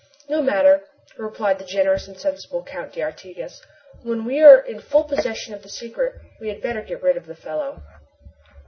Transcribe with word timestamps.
"No 0.27 0.41
matter," 0.41 0.81
replied 1.15 1.59
the 1.59 1.63
generous 1.63 2.07
and 2.07 2.17
sensible 2.17 2.63
Count 2.63 2.91
d'Artigas, 2.91 3.61
"when 4.01 4.25
we 4.25 4.41
are 4.41 4.57
in 4.57 4.79
full 4.79 5.03
possession 5.03 5.53
of 5.53 5.61
the 5.61 5.69
secret 5.69 6.15
we 6.39 6.47
had 6.47 6.59
better 6.59 6.81
get 6.81 7.03
rid 7.03 7.17
of 7.17 7.27
the 7.27 7.35
fellow." 7.35 7.83